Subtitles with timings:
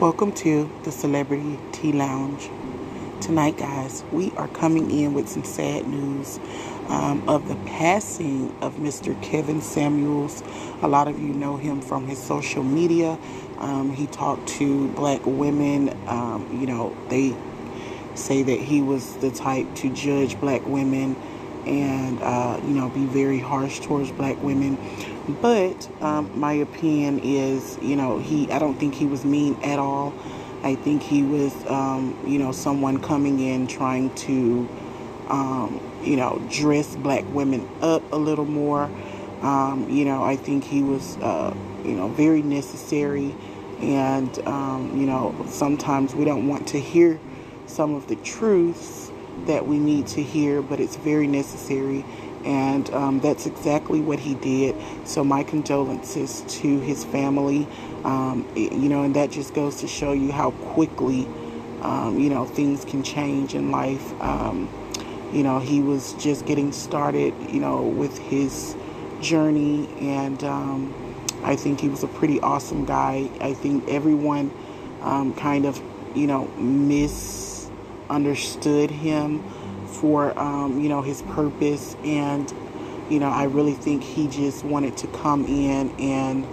[0.00, 2.50] Welcome to the Celebrity Tea Lounge.
[3.22, 6.38] Tonight, guys, we are coming in with some sad news
[6.88, 9.20] um, of the passing of Mr.
[9.22, 10.42] Kevin Samuels.
[10.82, 13.18] A lot of you know him from his social media.
[13.56, 15.88] Um, he talked to black women.
[16.06, 17.34] Um, you know, they
[18.14, 21.16] say that he was the type to judge black women
[21.66, 24.78] and, uh, you know, be very harsh towards black women.
[25.42, 29.78] But um, my opinion is, you know, he, I don't think he was mean at
[29.78, 30.14] all.
[30.62, 34.68] I think he was, um, you know, someone coming in trying to,
[35.28, 38.90] um, you know, dress black women up a little more.
[39.42, 43.34] Um, you know, I think he was, uh, you know, very necessary.
[43.80, 47.20] And, um, you know, sometimes we don't want to hear
[47.66, 49.10] some of the truths
[49.44, 52.04] that we need to hear, but it's very necessary
[52.46, 54.76] and um, that's exactly what he did.
[55.04, 57.66] So my condolences to his family.
[58.04, 61.26] Um, you know, and that just goes to show you how quickly,
[61.82, 64.12] um, you know, things can change in life.
[64.22, 64.70] Um,
[65.32, 68.76] you know, he was just getting started, you know, with his
[69.20, 70.94] journey, and um,
[71.42, 73.28] I think he was a pretty awesome guy.
[73.40, 74.52] I think everyone
[75.02, 75.82] um, kind of,
[76.14, 76.46] you know,
[78.08, 79.42] misunderstood him
[79.86, 81.96] for um, you know his purpose.
[82.04, 82.52] And
[83.10, 86.46] you know I really think he just wanted to come in and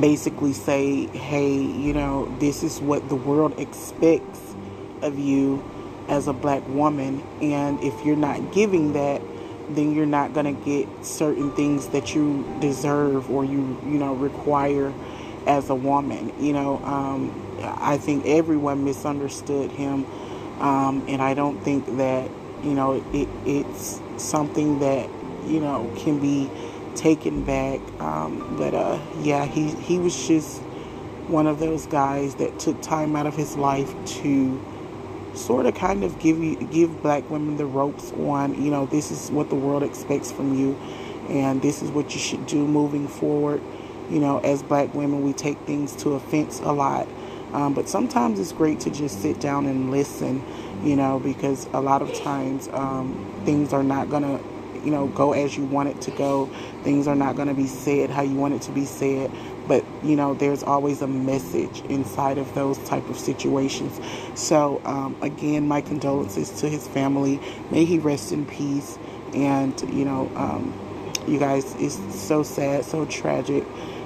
[0.00, 4.54] basically say hey you know this is what the world expects
[5.02, 5.62] of you
[6.08, 7.22] as a black woman.
[7.40, 9.22] And if you're not giving that
[9.68, 14.14] then you're not going to get certain things that you deserve or you you know
[14.14, 14.92] require
[15.46, 20.06] as a woman you know um, I think everyone misunderstood him
[20.60, 22.30] um, and I don't think that,
[22.62, 25.08] you know, it, it's something that,
[25.46, 26.50] you know, can be
[26.94, 27.80] taken back.
[27.98, 30.60] Um, but uh, yeah, he, he was just
[31.28, 34.62] one of those guys that took time out of his life to
[35.34, 39.12] sort of kind of give you give black women the ropes on you know this
[39.12, 40.74] is what the world expects from you
[41.28, 43.62] and this is what you should do moving forward
[44.10, 47.08] you know as black women we take things to offense a lot
[47.52, 50.44] um, but sometimes it's great to just sit down and listen,
[50.84, 54.44] you know, because a lot of times um, things are not going to,
[54.84, 56.46] you know, go as you want it to go.
[56.84, 59.30] Things are not going to be said how you want it to be said.
[59.66, 64.00] But, you know, there's always a message inside of those type of situations.
[64.34, 67.40] So, um, again, my condolences to his family.
[67.70, 68.98] May he rest in peace.
[69.34, 70.72] And, you know, um,
[71.26, 73.64] you guys, it's so sad, so tragic.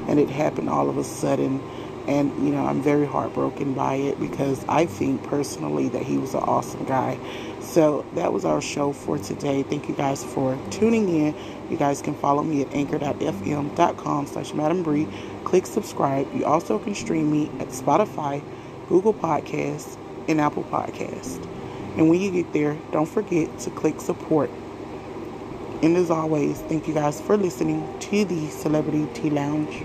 [0.08, 1.62] And it happened all of a sudden.
[2.06, 6.34] And you know i'm very heartbroken by it because i think personally that he was
[6.34, 7.18] an awesome guy.
[7.62, 9.62] So that was our show for today.
[9.62, 11.34] Thank you guys for tuning in.
[11.70, 15.08] You guys can follow me at anchor.fm.com slash madam Bree.
[15.44, 16.32] click subscribe.
[16.34, 18.42] You also can stream me at spotify
[18.88, 19.96] google podcasts
[20.28, 21.42] and apple podcasts.
[21.96, 24.50] And when you get there don't forget to click support
[25.84, 29.82] and as always thank you guys for listening to the celebrity tea lounge